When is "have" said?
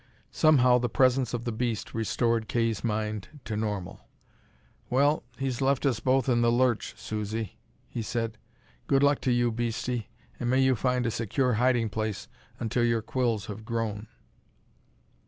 13.45-13.63